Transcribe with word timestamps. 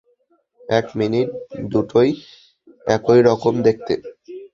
এক 0.69 0.85
মিনিট 0.99 1.29
দুটোই 1.71 2.09
একই 2.87 3.19
রকম 3.29 3.53
দেখতে। 3.67 3.93